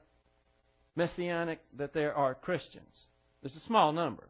[0.97, 2.85] messianic, that there are Christians.
[3.43, 4.29] It's a small number.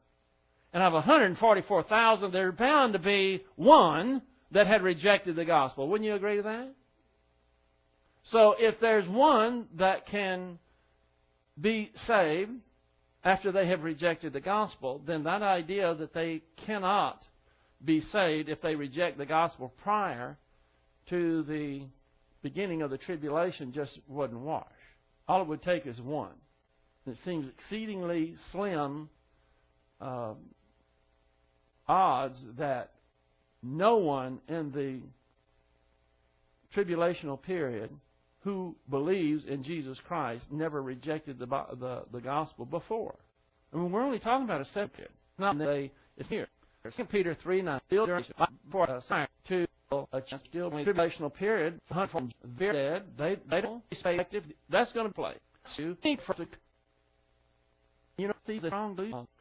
[0.72, 5.88] And of 144,000, there's bound to be one that had rejected the gospel.
[5.88, 6.74] Wouldn't you agree with that?
[8.24, 10.58] So if there's one that can
[11.60, 12.52] be saved
[13.24, 17.22] after they have rejected the gospel, then that idea that they cannot
[17.84, 20.36] be saved if they reject the gospel prior
[21.08, 21.82] to the
[22.42, 24.66] beginning of the tribulation just wouldn't wash.
[25.28, 26.32] All it would take is one.
[27.06, 29.08] it seems exceedingly slim
[30.00, 30.36] um,
[31.88, 32.92] odds that
[33.62, 35.01] no one in the
[36.75, 37.90] tribulational period
[38.42, 43.14] who believes in Jesus Christ never rejected the the, the gospel before.
[43.73, 45.09] I mean, we're only talking about a second.
[45.38, 45.90] Not they.
[46.16, 46.49] It's here.
[46.85, 47.81] Second Peter three nine.
[47.87, 48.07] Still
[48.70, 49.66] for a sign to
[50.12, 53.03] a still tribulational period, hunt from very dead.
[53.18, 54.44] They they don't stay active.
[54.70, 55.35] That's going to play.
[56.03, 56.46] Think for the
[58.16, 58.96] you know see the strong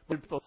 [0.08, 0.42] people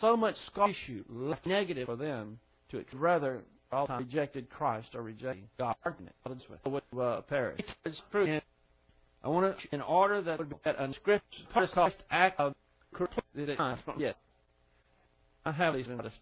[0.00, 0.36] so much
[0.68, 2.38] issue left negative for them
[2.82, 5.74] to rather all time rejected Christ or rejected God.
[6.66, 7.60] Would uh, perish.
[7.84, 8.40] It's true.
[9.22, 11.20] I want to, in order that would be that unscripted
[12.10, 12.54] act of
[13.34, 13.58] it
[13.98, 14.16] yet.
[15.46, 16.12] I have these in this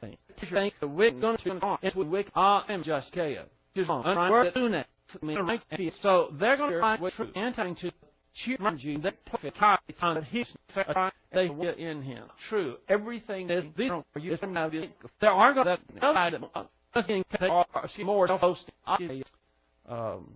[0.00, 0.16] thing.
[0.50, 1.78] Think the wicked going to on.
[1.82, 2.32] It's with wicked.
[2.34, 3.46] I am just chaos.
[3.76, 4.04] Just on.
[4.54, 4.86] doing that.
[6.02, 7.92] So they're going to find what's true and to
[8.44, 10.46] cheer you that perfect time that he's
[11.34, 12.24] they were in him.
[12.48, 12.76] True.
[12.88, 13.64] Everything is
[14.12, 14.36] for you.
[15.20, 16.44] There are going to outside of
[18.04, 18.56] more to
[19.88, 20.30] um,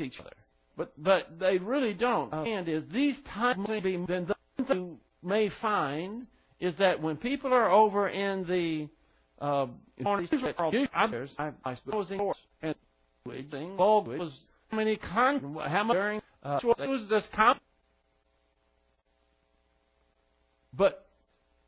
[0.00, 0.30] each other.
[0.76, 2.32] But but they really don't.
[2.32, 6.26] And is these times may be then the thing you may find
[6.60, 8.88] is that when people are over in the
[9.44, 9.66] uh,
[10.94, 12.74] others, I, I suppose, and
[13.26, 14.32] was
[14.70, 17.58] how many con how much during uh, was this con
[20.76, 21.06] but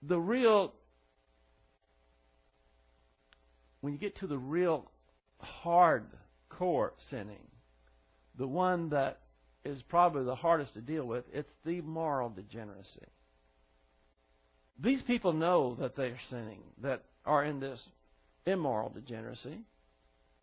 [0.03, 0.75] the real
[3.81, 4.91] when you get to the real
[5.39, 6.07] hard
[6.49, 7.47] core sinning,
[8.37, 9.21] the one that
[9.65, 13.07] is probably the hardest to deal with, it's the moral degeneracy.
[14.79, 17.81] These people know that they're sinning, that are in this
[18.47, 19.61] immoral degeneracy.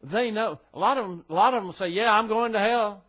[0.01, 0.59] They know.
[0.73, 3.03] A lot of them, a lot of them say, "Yeah, I'm going to hell."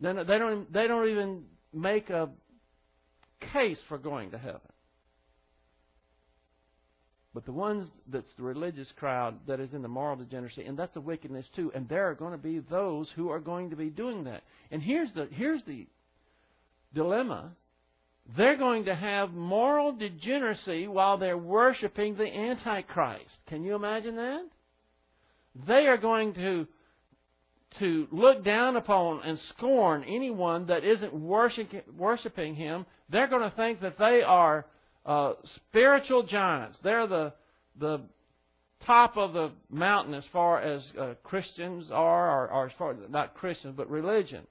[0.00, 2.28] Then They don't, they don't even make a
[3.52, 4.60] case for going to heaven.
[7.34, 10.94] But the ones that's the religious crowd that is in the moral degeneracy, and that's
[10.94, 13.90] the wickedness too, and there are going to be those who are going to be
[13.90, 14.44] doing that.
[14.70, 15.86] And here's the here's the
[16.94, 17.50] dilemma.
[18.36, 23.24] They're going to have moral degeneracy while they're worshiping the Antichrist.
[23.48, 24.46] Can you imagine that?
[25.66, 26.66] They are going to
[27.78, 32.86] to look down upon and scorn anyone that isn't worshiping, him.
[33.10, 34.66] They're going to think that they are
[35.04, 36.78] uh, spiritual giants.
[36.82, 37.32] They're the
[37.78, 38.00] the
[38.86, 43.34] top of the mountain as far as uh, Christians are, or, or as far not
[43.34, 44.46] Christians but religion.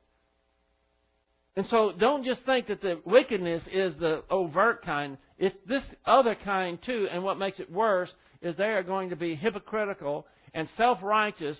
[1.55, 5.17] And so, don't just think that the wickedness is the overt kind.
[5.37, 7.07] It's this other kind too.
[7.11, 8.09] And what makes it worse
[8.41, 11.57] is they are going to be hypocritical and self-righteous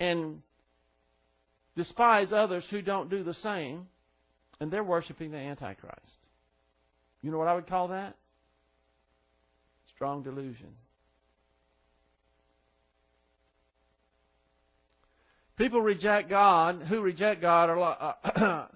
[0.00, 0.40] and
[1.76, 3.86] despise others who don't do the same,
[4.60, 6.00] and they're worshiping the Antichrist.
[7.22, 8.16] You know what I would call that?
[9.94, 10.68] Strong delusion.
[15.56, 18.68] People reject God, who reject God, are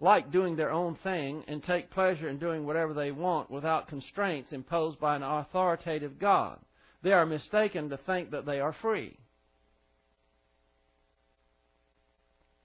[0.00, 4.52] like doing their own thing and take pleasure in doing whatever they want without constraints
[4.52, 6.58] imposed by an authoritative God.
[7.02, 9.16] They are mistaken to think that they are free.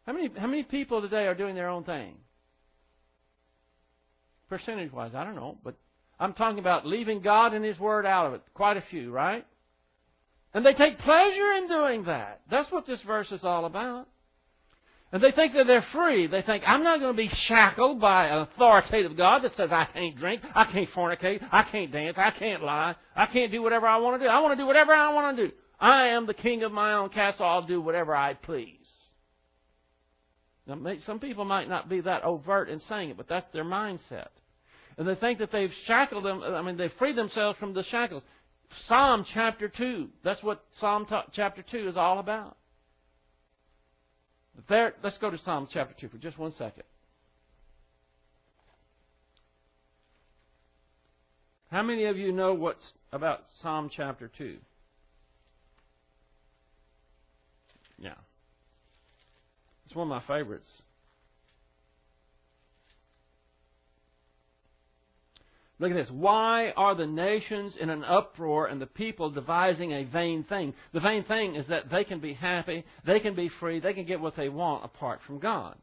[0.05, 2.15] How many, how many people today are doing their own thing?
[4.49, 5.75] Percentage wise, I don't know, but
[6.19, 8.41] I'm talking about leaving God and His Word out of it.
[8.53, 9.45] Quite a few, right?
[10.53, 12.41] And they take pleasure in doing that.
[12.49, 14.07] That's what this verse is all about.
[15.13, 16.27] And they think that they're free.
[16.27, 19.85] They think, I'm not going to be shackled by an authoritative God that says I
[19.85, 23.87] can't drink, I can't fornicate, I can't dance, I can't lie, I can't do whatever
[23.87, 24.31] I want to do.
[24.31, 25.53] I want to do whatever I want to do.
[25.79, 27.45] I am the king of my own castle.
[27.45, 28.80] I'll do whatever I please.
[31.05, 34.27] Some people might not be that overt in saying it, but that's their mindset.
[34.97, 38.23] And they think that they've shackled them, I mean, they've freed themselves from the shackles.
[38.87, 42.57] Psalm chapter 2, that's what Psalm t- chapter 2 is all about.
[44.69, 46.83] There, let's go to Psalm chapter 2 for just one second.
[51.69, 54.57] How many of you know what's about Psalm chapter 2?
[57.97, 58.11] Yeah.
[59.91, 60.69] It's one of my favorites.
[65.79, 66.09] Look at this.
[66.09, 70.75] Why are the nations in an uproar and the people devising a vain thing?
[70.93, 74.05] The vain thing is that they can be happy, they can be free, they can
[74.05, 75.75] get what they want apart from God.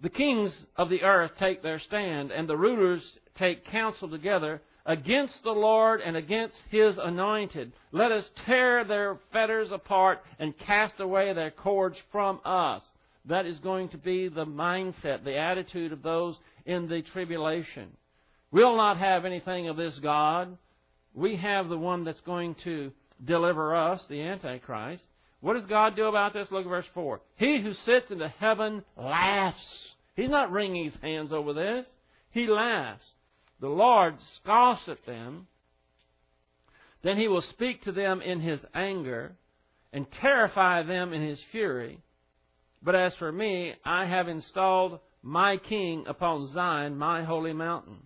[0.00, 3.02] The kings of the earth take their stand, and the rulers
[3.36, 7.72] take counsel together against the Lord and against His anointed.
[7.92, 12.82] Let us tear their fetters apart and cast away their cords from us.
[13.26, 17.88] That is going to be the mindset, the attitude of those in the tribulation.
[18.50, 20.56] We'll not have anything of this God.
[21.14, 22.92] We have the one that's going to
[23.24, 25.02] deliver us, the Antichrist.
[25.40, 26.48] What does God do about this?
[26.50, 27.20] Look at verse 4.
[27.36, 29.58] He who sits in the heaven laughs.
[30.16, 31.86] He's not wringing his hands over this.
[32.30, 33.02] He laughs.
[33.64, 35.46] The Lord scoffs at them.
[37.02, 39.36] Then he will speak to them in his anger
[39.90, 42.02] and terrify them in his fury.
[42.82, 48.00] But as for me, I have installed my king upon Zion, my holy mountain.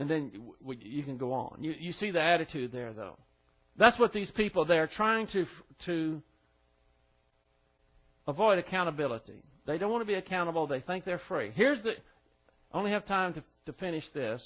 [0.00, 0.32] And then
[0.80, 1.62] you can go on.
[1.62, 3.16] You, you see the attitude there, though.
[3.76, 5.46] That's what these people, they're trying to,
[5.86, 6.20] to
[8.26, 9.40] avoid accountability.
[9.68, 10.66] They don't want to be accountable.
[10.66, 11.52] They think they're free.
[11.54, 11.92] Here's the,
[12.72, 14.42] Only have time to, to finish this.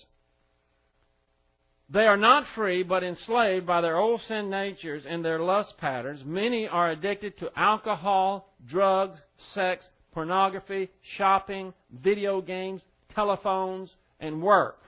[1.91, 6.23] They are not free, but enslaved by their old sin natures and their lust patterns.
[6.25, 9.19] Many are addicted to alcohol, drugs,
[9.55, 12.81] sex, pornography, shopping, video games,
[13.15, 14.79] telephones, and work.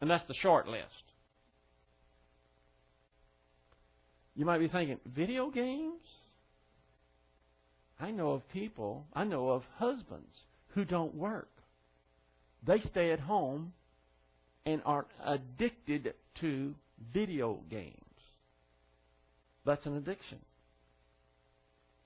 [0.00, 0.86] And that's the short list.
[4.34, 6.00] You might be thinking, video games?
[8.00, 10.34] I know of people, I know of husbands
[10.68, 11.50] who don't work.
[12.66, 13.72] They stay at home
[14.66, 16.74] and are addicted to
[17.12, 17.94] video games.
[19.64, 20.38] That's an addiction.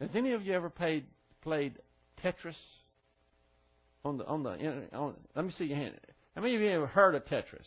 [0.00, 1.04] Has any of you ever played
[1.42, 1.74] played
[2.22, 2.54] Tetris
[4.04, 4.50] on the on the
[4.92, 5.94] on, let me see your hand.
[6.34, 7.66] How many of you ever heard of Tetris?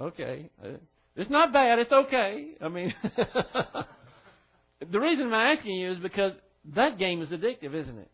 [0.00, 0.70] Okay, uh,
[1.16, 1.78] it's not bad.
[1.78, 2.52] It's okay.
[2.60, 2.94] I mean,
[4.90, 6.32] the reason I'm asking you is because
[6.74, 8.10] that game is addictive, isn't it?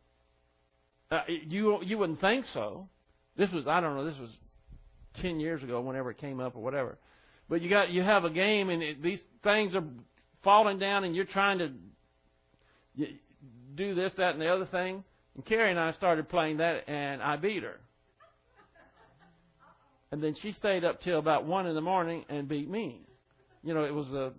[1.10, 2.88] Uh, you you wouldn't think so.
[3.38, 4.04] This was I don't know.
[4.04, 4.30] This was
[5.22, 6.98] ten years ago, whenever it came up or whatever.
[7.48, 9.84] But you got you have a game, and it, these things are
[10.44, 11.70] falling down and you're trying to
[13.74, 15.04] do this, that, and the other thing.
[15.34, 17.78] And Carrie and I started playing that, and I beat her.
[20.10, 23.02] And then she stayed up till about one in the morning and beat me.
[23.62, 24.32] You know, it was the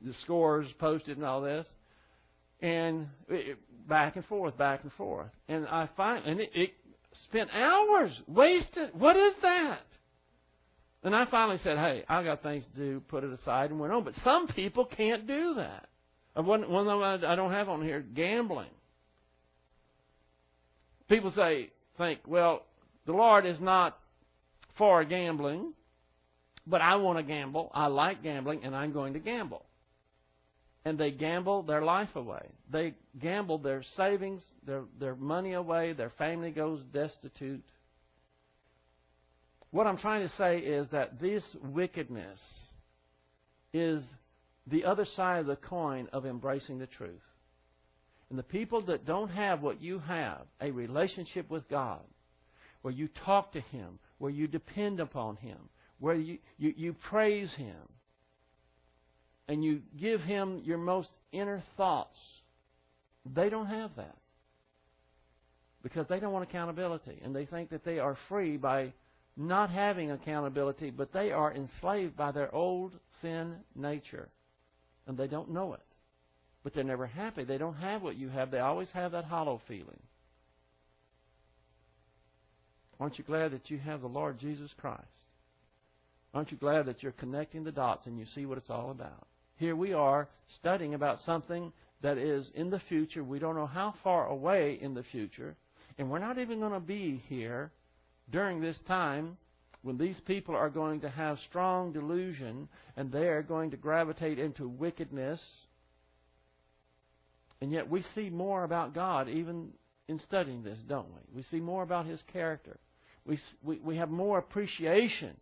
[0.00, 1.64] the scores posted and all this,
[2.60, 3.56] and it,
[3.88, 5.30] back and forth, back and forth.
[5.48, 6.70] And I find, and it, it
[7.24, 8.90] spent hours wasted.
[8.94, 9.80] What is that?
[11.04, 13.00] And I finally said, "Hey, I got things to do.
[13.08, 14.04] Put it aside," and went on.
[14.04, 15.88] But some people can't do that.
[16.34, 18.70] One, one of them I don't have on here: gambling.
[21.08, 22.62] People say, think, well,
[23.04, 23.98] the Lord is not
[24.78, 25.74] for gambling,
[26.66, 27.70] but I want to gamble.
[27.74, 29.66] I like gambling, and I'm going to gamble.
[30.84, 32.48] And they gamble their life away.
[32.70, 35.92] They gamble their savings, their, their money away.
[35.92, 37.64] Their family goes destitute.
[39.70, 42.38] What I'm trying to say is that this wickedness
[43.72, 44.02] is
[44.66, 47.22] the other side of the coin of embracing the truth.
[48.28, 52.00] And the people that don't have what you have, a relationship with God,
[52.82, 55.58] where you talk to Him, where you depend upon Him,
[55.98, 57.76] where you, you, you praise Him,
[59.48, 62.16] and you give Him your most inner thoughts,
[63.34, 64.16] they don't have that.
[65.82, 67.20] Because they don't want accountability.
[67.24, 68.92] And they think that they are free by
[69.36, 74.28] not having accountability, but they are enslaved by their old sin nature.
[75.06, 75.80] And they don't know it.
[76.62, 77.42] But they're never happy.
[77.42, 78.52] They don't have what you have.
[78.52, 79.98] They always have that hollow feeling.
[83.00, 85.02] Aren't you glad that you have the Lord Jesus Christ?
[86.32, 89.26] Aren't you glad that you're connecting the dots and you see what it's all about?
[89.62, 93.22] Here we are studying about something that is in the future.
[93.22, 95.54] We don't know how far away in the future.
[95.98, 97.70] And we're not even going to be here
[98.28, 99.36] during this time
[99.82, 104.40] when these people are going to have strong delusion and they are going to gravitate
[104.40, 105.40] into wickedness.
[107.60, 109.68] And yet we see more about God even
[110.08, 111.36] in studying this, don't we?
[111.36, 112.78] We see more about His character
[113.24, 115.36] we, we, we have more appreciation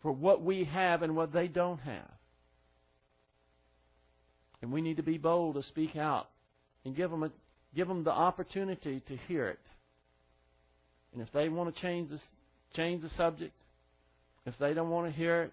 [0.00, 2.10] for what we have and what they don't have.
[4.62, 6.28] And we need to be bold to speak out
[6.84, 7.30] and give them, a,
[7.74, 9.58] give them the opportunity to hear it.
[11.12, 12.20] And if they want to change the,
[12.74, 13.52] change the subject,
[14.46, 15.52] if they don't want to hear it,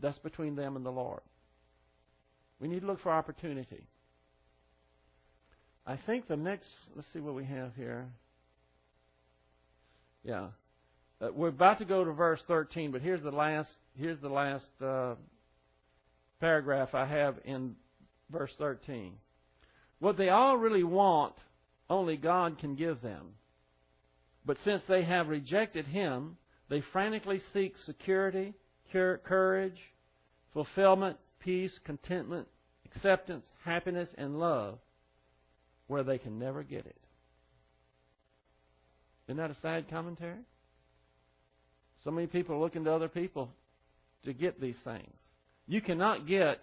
[0.00, 1.20] that's between them and the Lord.
[2.60, 3.86] We need to look for opportunity.
[5.86, 8.06] I think the next, let's see what we have here.
[10.24, 10.48] Yeah.
[11.20, 14.64] Uh, we're about to go to verse 13, but here's the last here's the last
[14.82, 15.14] uh,
[16.44, 17.74] paragraph I have in
[18.30, 19.14] verse 13.
[19.98, 21.32] What they all really want,
[21.88, 23.28] only God can give them.
[24.44, 26.36] But since they have rejected Him,
[26.68, 28.52] they frantically seek security,
[28.92, 29.78] courage,
[30.52, 32.46] fulfillment, peace, contentment,
[32.94, 34.78] acceptance, happiness, and love
[35.86, 37.00] where they can never get it.
[39.28, 40.40] Isn't that a sad commentary?
[42.04, 43.48] So many people are looking to other people
[44.26, 45.08] to get these things.
[45.66, 46.60] You cannot get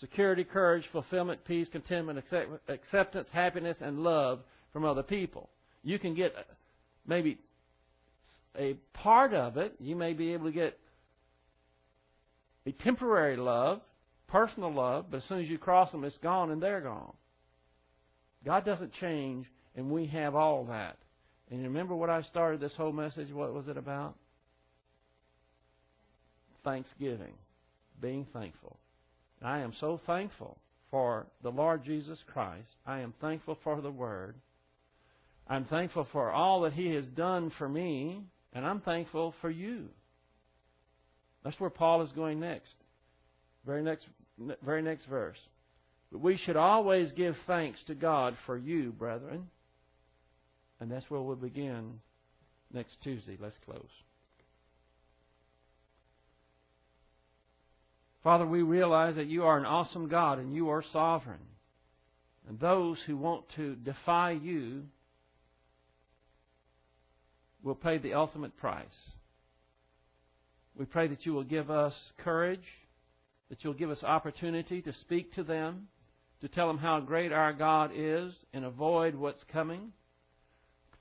[0.00, 2.22] security, courage, fulfillment, peace, contentment,
[2.68, 4.40] acceptance, happiness, and love
[4.72, 5.48] from other people.
[5.82, 6.42] You can get uh,
[7.06, 7.38] maybe
[8.58, 9.74] a part of it.
[9.78, 10.78] You may be able to get
[12.66, 13.80] a temporary love,
[14.28, 17.12] personal love, but as soon as you cross them, it's gone and they're gone.
[18.44, 19.46] God doesn't change,
[19.76, 20.96] and we have all that.
[21.50, 23.32] And remember what I started this whole message?
[23.32, 24.14] What was it about?
[26.64, 27.34] Thanksgiving.
[28.00, 28.78] Being thankful.
[29.42, 30.58] I am so thankful
[30.90, 32.68] for the Lord Jesus Christ.
[32.86, 34.34] I am thankful for the Word.
[35.48, 38.22] I'm thankful for all that He has done for me,
[38.52, 39.88] and I'm thankful for you.
[41.44, 42.74] That's where Paul is going next.
[43.66, 44.06] Very next,
[44.64, 45.38] very next verse.
[46.12, 49.46] But we should always give thanks to God for you, brethren
[50.80, 52.00] and that's where we'll begin
[52.72, 53.36] next Tuesday.
[53.38, 53.88] Let's close.
[58.22, 61.40] Father, we realize that you are an awesome God and you are sovereign.
[62.48, 64.82] And those who want to defy you
[67.62, 68.86] will pay the ultimate price.
[70.76, 72.64] We pray that you will give us courage,
[73.48, 75.88] that you'll give us opportunity to speak to them,
[76.40, 79.92] to tell them how great our God is, and avoid what's coming.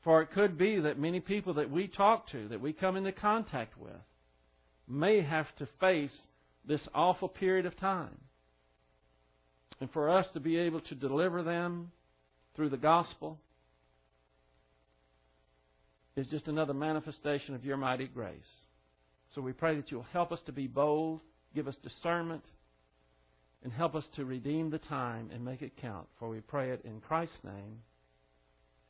[0.04, 3.12] For it could be that many people that we talk to, that we come into
[3.12, 3.92] contact with,
[4.88, 6.16] may have to face
[6.70, 8.16] this awful period of time.
[9.82, 11.92] And for us to be able to deliver them
[12.56, 13.40] through the gospel
[16.16, 18.38] is just another manifestation of your mighty grace.
[19.34, 21.22] So we pray that you'll help us to be bold,
[21.56, 22.44] give us discernment,
[23.64, 26.08] and help us to redeem the time and make it count.
[26.20, 27.80] For we pray it in Christ's name.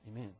[0.07, 0.31] Amen.